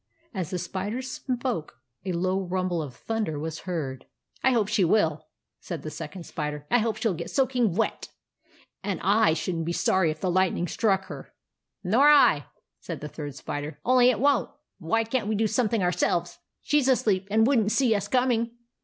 [0.33, 4.05] As the spiders spoke, a low rumble of thunder was heard.
[4.41, 5.27] 104 THE ADVENTURES OF MABEL" I hope she will,"
[5.59, 8.09] said the Second Spider," I hope she 11 get soaking wet.
[8.83, 11.35] And / shouldn't be sorry if the lightning struck her.""
[11.83, 12.47] Nor I,"
[12.79, 14.49] said the Third Spider," only it won't.
[14.79, 16.39] But why can't we do something ourselves.
[16.63, 18.55] She 's asleep and would n't see us coming.